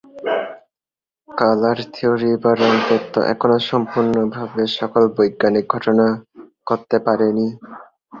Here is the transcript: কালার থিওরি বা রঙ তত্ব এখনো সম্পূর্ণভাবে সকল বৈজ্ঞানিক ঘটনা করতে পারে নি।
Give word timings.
কালার 1.29 1.79
থিওরি 1.93 2.31
বা 2.41 2.51
রঙ 2.61 2.75
তত্ব 2.87 3.13
এখনো 3.31 3.57
সম্পূর্ণভাবে 3.69 4.61
সকল 4.77 5.03
বৈজ্ঞানিক 5.15 5.65
ঘটনা 5.73 6.07
করতে 6.69 6.97
পারে 7.05 7.27
নি। 7.37 7.47